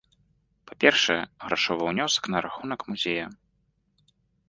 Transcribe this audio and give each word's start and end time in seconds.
Па-першае, 0.71 1.19
грашовы 1.45 1.83
ўнёсак 1.91 2.23
на 2.35 2.45
рахунак 2.49 2.79
музея. 2.91 3.33